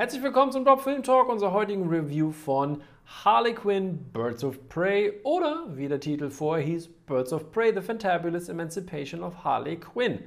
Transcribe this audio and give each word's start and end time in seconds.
Herzlich 0.00 0.22
willkommen 0.22 0.50
zum 0.50 0.64
Top 0.64 0.80
Film 0.80 1.02
Talk, 1.02 1.28
unserer 1.28 1.52
heutigen 1.52 1.86
Review 1.86 2.32
von 2.32 2.80
Harley 3.22 3.52
Quinn 3.52 3.98
Birds 4.14 4.42
of 4.42 4.66
Prey 4.70 5.12
oder 5.24 5.66
wie 5.74 5.88
der 5.88 6.00
Titel 6.00 6.30
vorher 6.30 6.64
hieß, 6.64 6.88
Birds 7.04 7.34
of 7.34 7.52
Prey, 7.52 7.70
The 7.74 7.82
Fantabulous 7.82 8.48
Emancipation 8.48 9.22
of 9.22 9.44
Harley 9.44 9.76
Quinn. 9.76 10.20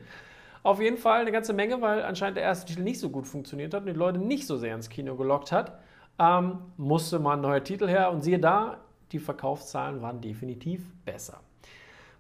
Auf 0.62 0.80
jeden 0.80 0.98
Fall 0.98 1.22
eine 1.22 1.32
ganze 1.32 1.54
Menge, 1.54 1.82
weil 1.82 2.04
anscheinend 2.04 2.38
der 2.38 2.44
erste 2.44 2.68
Titel 2.68 2.84
nicht 2.84 3.00
so 3.00 3.10
gut 3.10 3.26
funktioniert 3.26 3.74
hat 3.74 3.82
und 3.82 3.88
die 3.88 3.94
Leute 3.94 4.20
nicht 4.20 4.46
so 4.46 4.58
sehr 4.58 4.76
ins 4.76 4.90
Kino 4.90 5.16
gelockt 5.16 5.52
hat, 5.52 5.80
ähm, 6.20 6.60
musste 6.78 7.18
mal 7.18 7.34
ein 7.34 7.42
neuer 7.42 7.64
Titel 7.64 7.88
her 7.88 8.12
und 8.12 8.22
siehe 8.22 8.38
da, 8.38 8.78
die 9.12 9.18
Verkaufszahlen 9.18 10.04
waren 10.04 10.22
definitiv 10.22 10.84
besser. 11.04 11.40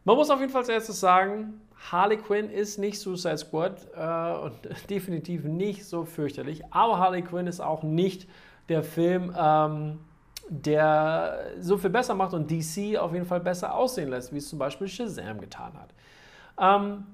Man 0.05 0.15
muss 0.17 0.29
auf 0.29 0.39
jeden 0.39 0.51
Fall 0.51 0.61
als 0.61 0.69
erstes 0.69 0.99
sagen, 0.99 1.61
Harley 1.91 2.17
Quinn 2.17 2.49
ist 2.49 2.77
nicht 2.77 2.99
Suicide 2.99 3.37
Squad 3.37 3.87
äh, 3.95 4.43
und 4.43 4.53
definitiv 4.89 5.43
nicht 5.45 5.85
so 5.85 6.05
fürchterlich, 6.05 6.63
aber 6.71 6.99
Harley 6.99 7.21
Quinn 7.21 7.47
ist 7.47 7.59
auch 7.59 7.83
nicht 7.83 8.27
der 8.69 8.83
Film, 8.83 9.33
ähm, 9.37 9.99
der 10.49 11.51
so 11.59 11.77
viel 11.77 11.89
besser 11.89 12.15
macht 12.15 12.33
und 12.33 12.51
DC 12.51 12.97
auf 12.97 13.13
jeden 13.13 13.25
Fall 13.25 13.39
besser 13.39 13.73
aussehen 13.73 14.09
lässt, 14.09 14.33
wie 14.33 14.37
es 14.37 14.49
zum 14.49 14.59
Beispiel 14.59 14.87
Shazam 14.87 15.39
getan 15.39 15.73
hat. 15.73 15.93
Ähm, 16.59 17.05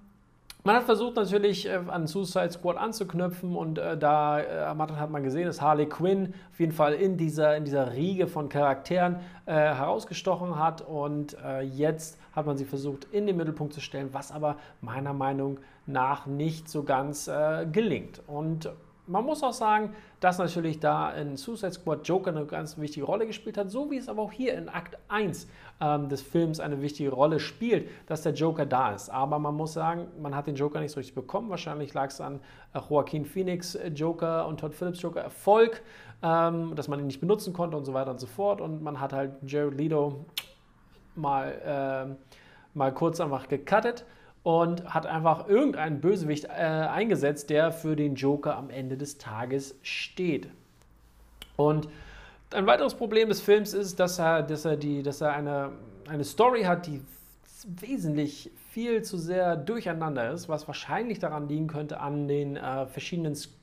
man 0.64 0.76
hat 0.76 0.84
versucht 0.84 1.16
natürlich 1.16 1.68
äh, 1.68 1.80
an 1.88 2.06
Suicide 2.08 2.52
Squad 2.52 2.78
anzuknüpfen 2.78 3.56
und 3.56 3.78
äh, 3.78 3.98
da 3.98 4.40
äh, 4.40 4.66
hat 4.66 5.10
man 5.10 5.24
gesehen, 5.24 5.48
dass 5.48 5.62
Harley 5.62 5.88
Quinn 5.88 6.34
auf 6.52 6.60
jeden 6.60 6.74
Fall 6.74 6.94
in 6.94 7.18
dieser, 7.18 7.56
in 7.56 7.64
dieser 7.64 7.94
Riege 7.94 8.28
von 8.28 8.50
Charakteren 8.50 9.18
äh, 9.46 9.54
herausgestochen 9.54 10.60
hat 10.60 10.82
und 10.82 11.38
äh, 11.44 11.62
jetzt 11.62 12.20
hat 12.34 12.46
man 12.46 12.58
sie 12.58 12.66
versucht 12.66 13.08
in 13.12 13.26
den 13.26 13.38
Mittelpunkt 13.38 13.74
zu 13.74 13.82
stellen, 13.82 14.10
was 14.12 14.32
aber 14.32 14.58
meiner 14.82 15.14
Meinung 15.14 15.60
nach 15.86 16.26
nicht 16.28 16.70
so 16.70 16.84
ganz 16.84 17.30
gelingt. 17.72 18.22
Und 18.28 18.70
man 19.10 19.26
muss 19.26 19.42
auch 19.42 19.54
sagen, 19.54 19.96
dass 20.20 20.38
natürlich 20.38 20.80
da 20.80 21.12
in 21.12 21.36
Suicide 21.36 21.72
Squad 21.72 22.08
Joker 22.08 22.30
eine 22.30 22.46
ganz 22.46 22.78
wichtige 22.78 23.06
Rolle 23.06 23.26
gespielt 23.26 23.58
hat, 23.58 23.72
so 23.72 23.90
wie 23.90 23.98
es 23.98 24.08
aber 24.08 24.22
auch 24.22 24.32
hier 24.32 24.54
in 24.54 24.70
Akt 24.70 24.98
1 25.08 25.48
ähm, 25.82 26.10
des 26.10 26.22
Films 26.22 26.60
eine 26.60 26.82
wichtige 26.82 27.10
Rolle 27.10 27.40
spielt, 27.40 27.90
dass 28.08 28.22
der 28.22 28.34
Joker 28.34 28.68
da 28.68 28.94
ist. 28.94 29.10
Aber 29.10 29.40
man 29.40 29.56
muss 29.56 29.74
sagen, 29.74 30.08
man 30.22 30.36
hat 30.36 30.46
den 30.46 30.56
Joker 30.56 30.80
nicht 30.80 30.92
so 30.92 31.00
richtig 31.00 31.16
bekommen. 31.16 31.50
Wahrscheinlich 31.50 31.94
lag 31.94 32.08
es 32.08 32.22
an 32.22 32.40
äh, 32.74 32.80
Joaquin 32.88 33.26
Phoenix 33.26 33.76
äh, 33.76 33.88
Joker 33.88 34.48
und 34.48 34.60
Todd 34.60 34.76
Phillips 34.76 35.02
Joker 35.02 35.22
Erfolg, 35.22 35.82
ähm, 36.22 36.76
dass 36.76 36.88
man 36.88 37.00
ihn 37.00 37.08
nicht 37.08 37.20
benutzen 37.20 37.52
konnte 37.52 37.78
und 37.78 37.86
so 37.86 37.94
weiter 37.94 38.12
und 38.12 38.20
so 38.20 38.28
fort. 38.28 38.62
Und 38.62 38.84
man 38.84 39.00
hat 39.00 39.12
halt 39.12 39.32
Jared 39.44 39.74
Leto 39.76 40.26
mal, 41.16 42.16
äh, 42.16 42.78
mal 42.78 42.94
kurz 42.94 43.20
einfach 43.20 43.48
gecuttet 43.48 44.06
und 44.44 44.94
hat 44.94 45.06
einfach 45.06 45.48
irgendeinen 45.48 46.02
Bösewicht 46.02 46.46
äh, 46.46 46.50
eingesetzt, 46.50 47.50
der 47.50 47.72
für 47.72 47.96
den 47.96 48.16
Joker 48.16 48.56
am 48.56 48.70
Ende 48.70 48.98
des 48.98 49.18
Tages 49.18 49.76
steht. 49.82 50.50
Und 51.56 51.90
ein 52.54 52.66
weiteres 52.66 52.96
Problem 52.96 53.30
des 53.30 53.42
Films 53.42 53.74
ist, 53.74 54.00
dass 54.00 54.18
er, 54.18 54.44
dass 54.44 54.66
er, 54.66 54.78
die, 54.78 55.04
dass 55.04 55.22
er 55.22 55.34
eine, 55.34 55.72
eine 56.08 56.24
Story 56.24 56.64
hat, 56.64 56.88
die 56.88 57.02
wesentlich 57.66 58.52
viel 58.72 59.02
zu 59.04 59.18
sehr 59.18 59.58
durcheinander 59.58 60.32
ist, 60.32 60.48
was 60.48 60.68
wahrscheinlich 60.68 61.20
daran 61.20 61.48
liegen 61.50 61.68
könnte 61.68 62.00
an 62.00 62.28
den 62.28 62.56
äh, 62.56 62.86
verschiedenen 62.88 63.36
Scripts. 63.36 63.59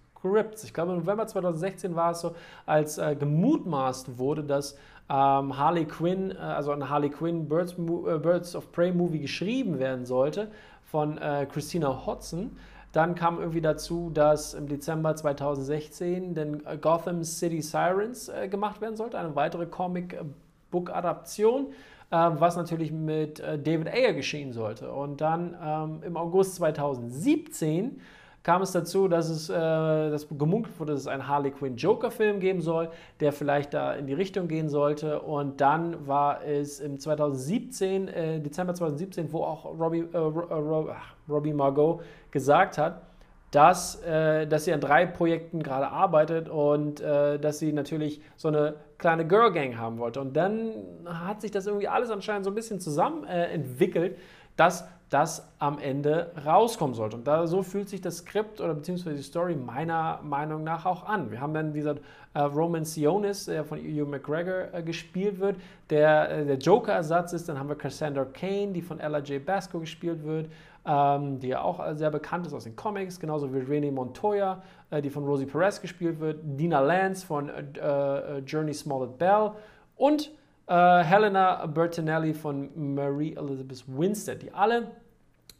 Ich 0.65 0.75
glaube, 0.75 0.93
im 0.93 0.99
November 0.99 1.27
2016 1.27 1.95
war 1.95 2.13
es 2.13 2.21
so, 2.21 2.35
als 2.67 2.99
äh, 2.99 3.15
gemutmaßt 3.15 4.19
wurde, 4.19 4.45
dass 4.45 4.77
ähm, 5.09 5.57
Harley 5.57 5.85
Quinn, 5.85 6.33
äh, 6.33 6.39
also 6.39 6.73
ein 6.73 6.89
Harley 6.89 7.11
Quinn 7.11 7.49
Birds, 7.49 7.73
äh, 7.73 8.19
Birds, 8.19 8.57
of 8.57 8.73
Prey 8.73 8.93
Movie 8.93 9.21
geschrieben 9.21 9.79
werden 9.79 10.05
sollte 10.05 10.49
von 10.85 11.19
äh, 11.19 11.47
Christina 11.51 12.07
Hodson. 12.07 12.57
Dann 12.93 13.15
kam 13.15 13.39
irgendwie 13.39 13.61
dazu, 13.61 14.11
dass 14.13 14.55
im 14.55 14.69
Dezember 14.69 15.15
2016 15.15 16.35
den 16.35 16.67
äh, 16.67 16.79
Gotham 16.79 17.23
City 17.25 17.61
Sirens 17.61 18.29
äh, 18.29 18.49
gemacht 18.49 18.81
werden 18.81 18.97
sollte, 18.97 19.19
eine 19.19 19.37
weitere 19.37 19.67
Comic-Book-Adaption, 19.67 21.67
äh, 22.11 22.17
was 22.17 22.57
natürlich 22.57 22.93
mit 22.93 23.39
David 23.39 23.89
Ayer 23.89 24.15
geschehen 24.15 24.53
sollte. 24.53 24.91
Und 24.91 25.21
dann 25.21 25.57
ähm, 25.63 26.03
im 26.05 26.17
August 26.17 26.57
2017 26.57 28.01
kam 28.47 28.63
es 28.63 28.71
dazu, 28.71 29.09
dass 29.09 29.29
es 29.29 29.51
äh, 29.51 29.55
dass 29.55 30.29
gemunkelt 30.31 30.79
wurde, 30.79 30.93
dass 30.93 31.01
es 31.01 31.07
einen 31.09 31.27
Harley 31.27 31.51
Quinn 31.51 31.75
Joker-Film 31.75 32.39
geben 32.39 32.61
soll, 32.61 32.91
der 33.19 33.33
vielleicht 33.33 33.75
da 33.75 33.95
in 33.95 34.07
die 34.07 34.13
Richtung 34.15 34.47
gehen 34.47 34.69
sollte. 34.69 35.21
Und 35.21 35.61
dann 35.61 36.07
war 36.07 36.45
es 36.45 36.79
im 36.79 37.01
2017, 37.01 38.07
äh, 38.07 38.41
Dezember 38.41 38.73
2017, 38.73 39.33
wo 39.33 39.43
auch 39.43 39.65
Robbie, 39.65 40.07
äh, 40.13 40.17
äh 40.17 40.95
Robbie 41.29 41.53
Margot 41.53 42.03
gesagt 42.31 42.79
hat, 42.79 43.03
dass, 43.51 44.01
äh, 44.03 44.47
dass 44.47 44.65
sie 44.65 44.73
an 44.73 44.81
drei 44.81 45.07
Projekten 45.07 45.61
gerade 45.61 45.89
arbeitet 45.89 46.49
und 46.49 47.01
äh, 47.01 47.41
dass 47.41 47.59
sie 47.59 47.73
natürlich 47.73 48.21
so 48.37 48.47
eine 48.47 48.75
kleine 48.99 49.27
Girl 49.27 49.51
Gang 49.51 49.77
haben 49.77 49.99
wollte. 49.99 50.21
Und 50.21 50.37
dann 50.37 50.73
hat 51.05 51.41
sich 51.41 51.51
das 51.51 51.67
irgendwie 51.67 51.89
alles 51.89 52.11
anscheinend 52.11 52.45
so 52.45 52.53
ein 52.53 52.55
bisschen 52.55 52.79
zusammen 52.79 53.25
äh, 53.25 53.47
entwickelt, 53.47 54.17
dass 54.57 54.89
das 55.09 55.47
am 55.61 55.79
Ende 55.79 56.33
rauskommen 56.45 56.95
sollte. 56.95 57.17
Und 57.17 57.27
da, 57.29 57.47
so 57.47 57.63
fühlt 57.63 57.89
sich 57.89 58.01
das 58.01 58.19
Skript 58.19 58.61
oder 58.61 58.75
beziehungsweise 58.75 59.17
die 59.17 59.23
Story 59.23 59.55
meiner 59.55 60.21
Meinung 60.23 60.65
nach 60.65 60.85
auch 60.85 61.07
an. 61.07 61.31
Wir 61.31 61.41
haben 61.41 61.55
dann 61.55 61.73
dieser 61.73 61.97
äh, 62.35 62.41
Roman 62.41 62.85
Sionis, 62.85 63.45
der 63.45 63.65
von 63.65 63.79
Hugh 63.79 64.05
McGregor 64.05 64.75
äh, 64.75 64.83
gespielt 64.83 65.39
wird, 65.39 65.57
der 65.91 66.31
äh, 66.31 66.45
der 66.45 66.57
Joker-Ersatz 66.57 67.35
ist. 67.35 67.49
Dann 67.49 67.59
haben 67.59 67.69
wir 67.69 67.77
Cassandra 67.77 68.25
Kane, 68.25 68.73
die 68.73 68.83
von 68.83 68.99
Ella 68.99 69.21
J. 69.21 69.45
Basco 69.45 69.79
gespielt 69.79 70.25
wird, 70.25 70.51
ähm, 70.85 71.39
die 71.39 71.49
ja 71.49 71.63
auch 71.63 71.81
sehr 71.95 72.11
bekannt 72.11 72.49
ist 72.49 72.53
aus 72.53 72.65
den 72.65 72.75
Comics, 72.75 73.21
genauso 73.21 73.53
wie 73.55 73.61
Renee 73.61 73.93
Montoya, 73.93 74.61
äh, 74.91 75.01
die 75.01 75.11
von 75.11 75.25
Rosie 75.25 75.47
Perez 75.47 75.81
gespielt 75.81 76.19
wird, 76.19 76.41
Dina 76.43 76.81
Lance 76.81 77.25
von 77.25 77.49
äh, 77.49 77.61
äh, 77.81 78.39
Journey 78.39 78.75
Smollett 78.75 79.19
Bell 79.19 79.53
und 79.97 80.33
äh, 80.67 81.03
Helena 81.05 81.67
Bertinelli 81.67 82.35
von 82.35 82.95
Marie 82.95 83.35
Elizabeth 83.35 83.85
Winstead, 83.87 84.43
die 84.43 84.53
alle 84.53 84.91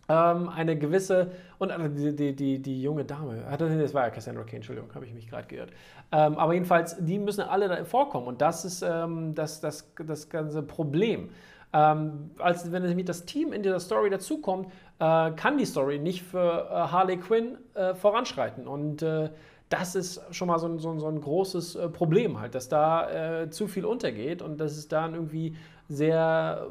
ähm, 0.09 0.49
eine 0.49 0.77
gewisse, 0.79 1.33
und 1.59 1.71
äh, 1.71 1.91
die, 1.91 2.15
die, 2.15 2.37
die, 2.37 2.63
die 2.63 2.83
junge 2.83 3.05
Dame, 3.05 3.43
das 3.59 3.95
war 3.95 4.05
ja 4.05 4.11
Cassandra 4.11 4.45
Kane, 4.45 4.57
Entschuldigung, 4.57 4.95
habe 4.95 5.05
ich 5.05 5.15
mich 5.15 5.29
gerade 5.29 5.49
geirrt. 5.49 5.71
Ähm, 6.13 6.39
aber 6.39 6.55
jedenfalls, 6.55 6.97
die 7.01 7.19
müssen 7.19 7.43
alle 7.43 7.69
da 7.69 7.85
vorkommen 7.85 8.27
und 8.27 8.41
das 8.41 8.65
ist 8.65 8.83
ähm, 8.83 9.35
das, 9.35 9.61
das, 9.61 9.93
das 10.07 10.29
ganze 10.29 10.63
Problem. 10.63 11.31
Ähm, 11.73 12.31
als 12.39 12.71
wenn 12.71 12.85
nämlich 12.85 13.07
das 13.07 13.25
Team 13.27 13.53
in 13.53 13.63
dieser 13.63 13.81
Story 13.81 14.09
dazukommt, 14.09 14.69
äh, 14.99 15.33
kann 15.33 15.59
die 15.59 15.67
Story 15.67 15.99
nicht 15.99 16.23
für 16.23 16.69
äh, 16.71 16.75
Harley 16.93 17.17
Quinn 17.17 17.59
äh, 17.75 17.95
voranschreiten 17.95 18.69
und 18.69 19.03
äh, 19.03 19.31
das 19.69 19.95
ist 19.95 20.23
schon 20.31 20.49
mal 20.49 20.59
so 20.59 20.67
ein, 20.67 20.79
so 20.79 20.91
ein, 20.91 21.01
so 21.01 21.09
ein 21.09 21.21
großes 21.21 21.75
äh, 21.77 21.89
Problem 21.89 22.39
halt, 22.41 22.55
dass 22.55 22.69
da 22.69 23.43
äh, 23.43 23.51
zu 23.51 23.67
viel 23.67 23.85
untergeht 23.85 24.43
und 24.43 24.59
dass 24.59 24.77
es 24.77 24.89
dann 24.89 25.15
irgendwie 25.15 25.57
sehr 25.89 26.69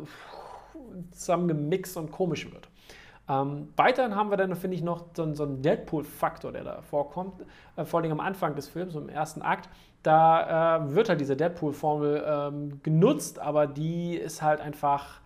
zusammengemixt 1.11 1.97
und 1.97 2.11
komisch 2.11 2.51
wird. 2.51 2.69
Ähm, 3.28 3.69
weiterhin 3.75 4.16
haben 4.16 4.29
wir 4.29 4.38
dann, 4.38 4.55
finde 4.55 4.75
ich, 4.75 4.84
noch 4.84 5.05
so, 5.16 5.34
so 5.34 5.44
einen 5.44 5.61
Deadpool-Faktor, 5.61 6.51
der 6.51 6.63
da 6.63 6.81
vorkommt, 6.84 7.41
äh, 7.75 7.84
vor 7.84 8.01
allem 8.01 8.11
am 8.11 8.19
Anfang 8.19 8.55
des 8.55 8.67
Films, 8.67 8.95
im 8.95 9.09
ersten 9.09 9.41
Akt. 9.41 9.67
Da 10.03 10.78
äh, 10.78 10.94
wird 10.94 11.09
halt 11.09 11.19
diese 11.19 11.35
Deadpool-Formel 11.35 12.23
ähm, 12.25 12.79
genutzt, 12.84 13.39
aber 13.39 13.66
die 13.66 14.16
ist 14.16 14.44
halt 14.44 14.61
einfach, 14.61 15.22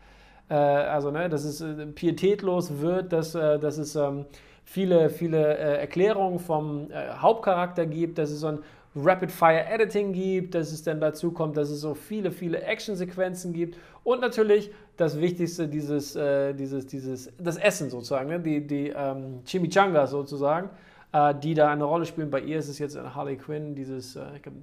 äh, 0.50 0.54
also, 0.54 1.12
ne, 1.12 1.28
dass 1.28 1.44
es 1.44 1.60
äh, 1.60 1.86
pietätlos 1.88 2.80
wird, 2.80 3.12
dass, 3.14 3.36
äh, 3.36 3.60
dass 3.60 3.78
es. 3.78 3.96
Ähm, 3.96 4.26
viele, 4.70 5.10
viele 5.10 5.58
äh, 5.58 5.80
Erklärungen 5.80 6.38
vom 6.38 6.92
äh, 6.92 7.10
Hauptcharakter 7.14 7.88
gibt, 7.88 8.20
dass 8.20 8.30
es 8.30 8.42
so 8.42 8.48
ein 8.48 8.60
Rapid-Fire-Editing 8.96 10.14
gibt, 10.14 10.54
dass 10.54 10.72
es 10.72 10.84
dann 10.84 11.02
dazu 11.02 11.32
kommt, 11.32 11.58
dass 11.58 11.72
es 11.72 11.82
so 11.82 11.96
viele, 11.96 12.32
viele 12.32 12.62
Action-Sequenzen 12.62 13.52
gibt 13.52 13.78
und 14.04 14.22
natürlich 14.22 14.70
das 14.96 15.20
Wichtigste, 15.20 15.68
dieses, 15.68 16.16
äh, 16.16 16.54
dieses, 16.54 16.86
dieses, 16.86 17.32
das 17.40 17.58
Essen 17.58 17.90
sozusagen, 17.90 18.30
ne? 18.30 18.40
die, 18.40 18.66
die 18.66 18.94
ähm, 18.96 19.40
Chimichangas 19.44 20.12
sozusagen, 20.12 20.70
äh, 21.14 21.34
die 21.34 21.56
da 21.56 21.72
eine 21.72 21.86
Rolle 21.86 22.06
spielen. 22.06 22.30
Bei 22.30 22.40
ihr 22.40 22.60
ist 22.60 22.70
es 22.70 22.78
jetzt 22.78 22.96
in 22.96 23.16
Harley 23.16 23.38
Quinn, 23.38 23.74
dieses, 23.74 24.16
äh, 24.16 24.36
ich 24.36 24.44
glaub, 24.44 24.56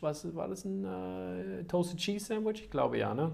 was 0.00 0.34
war 0.34 0.48
das, 0.48 0.64
ein 0.64 0.84
äh, 0.84 1.64
Toasted 1.64 1.98
Cheese 1.98 2.24
Sandwich? 2.24 2.62
Ich 2.62 2.70
glaube 2.70 2.96
ja, 2.96 3.12
ne? 3.12 3.32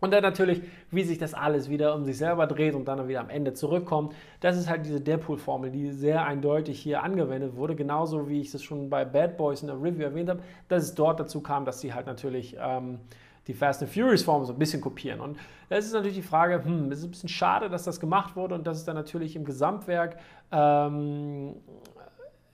Und 0.00 0.12
dann 0.12 0.22
natürlich, 0.22 0.62
wie 0.90 1.02
sich 1.02 1.18
das 1.18 1.34
alles 1.34 1.68
wieder 1.68 1.94
um 1.94 2.04
sich 2.04 2.18
selber 2.18 2.46
dreht 2.46 2.74
und 2.74 2.86
dann 2.86 3.08
wieder 3.08 3.20
am 3.20 3.30
Ende 3.30 3.52
zurückkommt. 3.52 4.14
Das 4.40 4.56
ist 4.56 4.68
halt 4.68 4.86
diese 4.86 5.00
Deadpool-Formel, 5.00 5.70
die 5.70 5.90
sehr 5.90 6.24
eindeutig 6.24 6.80
hier 6.80 7.02
angewendet 7.02 7.56
wurde. 7.56 7.74
Genauso 7.74 8.28
wie 8.28 8.40
ich 8.40 8.54
es 8.54 8.62
schon 8.62 8.88
bei 8.90 9.04
Bad 9.04 9.36
Boys 9.36 9.62
in 9.62 9.68
der 9.68 9.82
Review 9.82 10.04
erwähnt 10.04 10.30
habe, 10.30 10.40
dass 10.68 10.84
es 10.84 10.94
dort 10.94 11.18
dazu 11.18 11.40
kam, 11.40 11.64
dass 11.64 11.80
sie 11.80 11.92
halt 11.92 12.06
natürlich 12.06 12.56
ähm, 12.60 13.00
die 13.48 13.54
Fast 13.54 13.82
and 13.82 13.90
Furious-Formel 13.90 14.46
so 14.46 14.52
ein 14.52 14.58
bisschen 14.58 14.80
kopieren. 14.80 15.20
Und 15.20 15.38
das 15.68 15.84
ist 15.84 15.94
natürlich 15.94 16.16
die 16.16 16.22
Frage, 16.22 16.64
hm, 16.64 16.92
es 16.92 17.00
ist 17.00 17.04
ein 17.06 17.10
bisschen 17.10 17.28
schade, 17.28 17.68
dass 17.68 17.84
das 17.84 17.98
gemacht 17.98 18.36
wurde 18.36 18.54
und 18.54 18.66
dass 18.66 18.78
es 18.78 18.84
dann 18.84 18.94
natürlich 18.94 19.34
im 19.34 19.44
Gesamtwerk 19.44 20.18
ähm, 20.52 21.54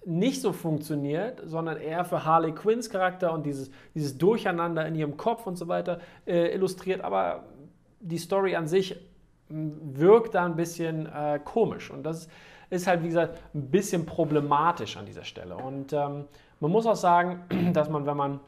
nicht 0.06 0.40
so 0.40 0.52
funktioniert, 0.52 1.42
sondern 1.44 1.78
eher 1.78 2.04
für 2.04 2.24
Harley 2.24 2.52
Quinns 2.52 2.90
Charakter 2.90 3.32
und 3.32 3.44
dieses, 3.44 3.70
dieses 3.94 4.18
Durcheinander 4.18 4.86
in 4.86 4.94
ihrem 4.94 5.16
Kopf 5.16 5.46
und 5.46 5.56
so 5.56 5.68
weiter 5.68 6.00
äh, 6.26 6.54
illustriert. 6.54 7.02
Aber 7.02 7.44
die 8.00 8.18
Story 8.18 8.54
an 8.54 8.66
sich 8.66 8.96
wirkt 9.48 10.34
da 10.34 10.44
ein 10.44 10.56
bisschen 10.56 11.06
äh, 11.06 11.40
komisch. 11.44 11.90
Und 11.90 12.02
das 12.02 12.28
ist 12.70 12.86
halt, 12.86 13.02
wie 13.02 13.08
gesagt, 13.08 13.38
ein 13.54 13.70
bisschen 13.70 14.06
problematisch 14.06 14.96
an 14.96 15.06
dieser 15.06 15.24
Stelle. 15.24 15.56
Und 15.56 15.92
ähm, 15.92 16.24
man 16.60 16.70
muss 16.70 16.86
auch 16.86 16.96
sagen, 16.96 17.44
dass 17.72 17.88
man, 17.88 18.06
wenn 18.06 18.16
man 18.16 18.40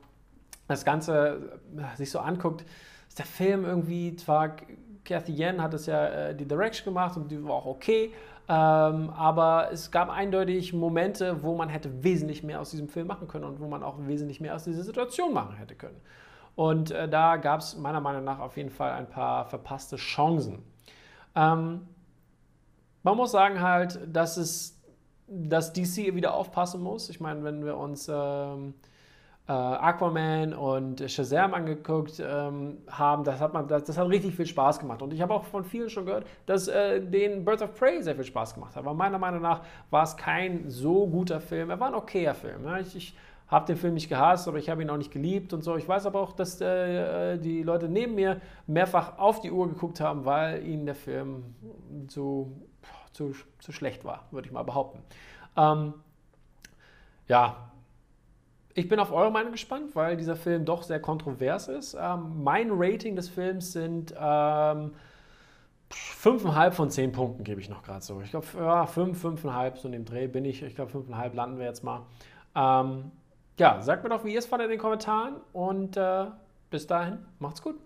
das 0.68 0.84
Ganze 0.84 1.60
äh, 1.76 1.96
sich 1.96 2.10
so 2.10 2.18
anguckt, 2.18 2.64
der 3.18 3.26
Film 3.26 3.64
irgendwie 3.64 4.16
zwar, 4.16 4.56
Kathy 5.04 5.32
Yen 5.32 5.62
hat 5.62 5.74
es 5.74 5.86
ja 5.86 6.06
äh, 6.06 6.34
die 6.34 6.46
Direction 6.46 6.92
gemacht 6.92 7.16
und 7.16 7.30
die 7.30 7.42
war 7.42 7.54
auch 7.54 7.66
okay, 7.66 8.12
ähm, 8.48 9.10
aber 9.10 9.70
es 9.72 9.90
gab 9.90 10.08
eindeutig 10.08 10.72
Momente, 10.72 11.42
wo 11.42 11.56
man 11.56 11.68
hätte 11.68 12.04
wesentlich 12.04 12.44
mehr 12.44 12.60
aus 12.60 12.70
diesem 12.70 12.88
Film 12.88 13.08
machen 13.08 13.26
können 13.26 13.44
und 13.44 13.60
wo 13.60 13.66
man 13.66 13.82
auch 13.82 13.96
wesentlich 14.06 14.40
mehr 14.40 14.54
aus 14.54 14.64
dieser 14.64 14.84
Situation 14.84 15.34
machen 15.34 15.56
hätte 15.56 15.74
können. 15.74 16.00
Und 16.54 16.90
äh, 16.90 17.08
da 17.08 17.36
gab 17.36 17.60
es 17.60 17.76
meiner 17.76 18.00
Meinung 18.00 18.24
nach 18.24 18.38
auf 18.38 18.56
jeden 18.56 18.70
Fall 18.70 18.92
ein 18.92 19.08
paar 19.08 19.46
verpasste 19.46 19.96
Chancen. 19.96 20.62
Ähm, 21.34 21.86
man 23.02 23.16
muss 23.16 23.32
sagen 23.32 23.60
halt, 23.60 24.00
dass 24.06 24.36
es, 24.36 24.80
dass 25.26 25.72
DC 25.72 26.14
wieder 26.14 26.34
aufpassen 26.34 26.80
muss. 26.80 27.10
Ich 27.10 27.20
meine, 27.20 27.42
wenn 27.42 27.64
wir 27.64 27.76
uns 27.76 28.08
ähm, 28.12 28.74
äh, 29.48 29.52
Aquaman 29.52 30.54
und 30.54 31.08
Shazam 31.08 31.54
angeguckt 31.54 32.20
ähm, 32.20 32.78
haben, 32.88 33.22
das 33.22 33.40
hat, 33.40 33.52
man, 33.52 33.68
das, 33.68 33.84
das, 33.84 33.96
hat 33.96 34.08
richtig 34.08 34.34
viel 34.34 34.46
Spaß 34.46 34.80
gemacht. 34.80 35.02
Und 35.02 35.12
ich 35.12 35.20
habe 35.20 35.34
auch 35.34 35.44
von 35.44 35.64
vielen 35.64 35.88
schon 35.88 36.06
gehört, 36.06 36.26
dass 36.46 36.66
äh, 36.66 37.00
den 37.00 37.44
Birds 37.44 37.62
of 37.62 37.74
Prey 37.74 38.02
sehr 38.02 38.16
viel 38.16 38.24
Spaß 38.24 38.54
gemacht 38.54 38.74
hat. 38.74 38.82
Aber 38.82 38.94
meiner 38.94 39.18
Meinung 39.18 39.42
nach 39.42 39.62
war 39.90 40.02
es 40.02 40.16
kein 40.16 40.68
so 40.68 41.06
guter 41.06 41.40
Film. 41.40 41.70
Er 41.70 41.78
war 41.78 41.88
ein 41.88 41.94
okayer 41.94 42.34
Film. 42.34 42.64
Ja? 42.64 42.78
Ich, 42.80 42.96
ich 42.96 43.16
habe 43.48 43.66
den 43.66 43.76
Film 43.76 43.94
nicht 43.94 44.08
gehasst, 44.08 44.48
aber 44.48 44.58
ich 44.58 44.68
habe 44.68 44.82
ihn 44.82 44.90
auch 44.90 44.96
nicht 44.96 45.12
geliebt 45.12 45.52
und 45.52 45.62
so. 45.62 45.76
Ich 45.76 45.86
weiß 45.86 46.06
aber 46.06 46.20
auch, 46.20 46.32
dass 46.32 46.60
äh, 46.60 47.38
die 47.38 47.62
Leute 47.62 47.88
neben 47.88 48.16
mir 48.16 48.40
mehrfach 48.66 49.18
auf 49.18 49.40
die 49.40 49.52
Uhr 49.52 49.68
geguckt 49.68 50.00
haben, 50.00 50.24
weil 50.24 50.66
ihnen 50.66 50.86
der 50.86 50.96
Film 50.96 51.54
zu, 52.08 52.50
zu, 53.12 53.34
zu 53.60 53.70
schlecht 53.70 54.04
war, 54.04 54.24
würde 54.32 54.48
ich 54.48 54.52
mal 54.52 54.64
behaupten. 54.64 54.98
Ähm, 55.56 55.94
ja, 57.28 57.70
ich 58.76 58.88
bin 58.88 59.00
auf 59.00 59.10
eure 59.10 59.32
Meinung 59.32 59.52
gespannt, 59.52 59.96
weil 59.96 60.16
dieser 60.16 60.36
Film 60.36 60.66
doch 60.66 60.82
sehr 60.82 61.00
kontrovers 61.00 61.68
ist. 61.68 61.96
Ähm, 61.98 62.44
mein 62.44 62.68
Rating 62.70 63.16
des 63.16 63.28
Films 63.28 63.72
sind 63.72 64.12
ähm, 64.12 64.92
5,5 65.90 66.70
von 66.72 66.90
10 66.90 67.12
Punkten, 67.12 67.42
gebe 67.42 67.60
ich 67.60 67.70
noch 67.70 67.82
gerade 67.82 68.04
so. 68.04 68.20
Ich 68.20 68.30
glaube, 68.30 68.46
ja, 68.58 68.84
5, 68.84 69.24
5,5, 69.24 69.76
so 69.78 69.88
in 69.88 69.92
dem 69.92 70.04
Dreh 70.04 70.26
bin 70.26 70.44
ich. 70.44 70.62
Ich 70.62 70.74
glaube, 70.74 70.92
5,5 70.92 71.34
landen 71.34 71.58
wir 71.58 71.64
jetzt 71.64 71.84
mal. 71.84 72.02
Ähm, 72.54 73.10
ja, 73.58 73.80
sagt 73.80 74.02
mir 74.02 74.10
doch, 74.10 74.24
wie 74.24 74.34
ihr 74.34 74.38
es 74.38 74.46
fandet 74.46 74.66
in 74.66 74.72
den 74.72 74.80
Kommentaren 74.80 75.36
und 75.54 75.96
äh, 75.96 76.26
bis 76.70 76.86
dahin, 76.86 77.18
macht's 77.38 77.62
gut. 77.62 77.76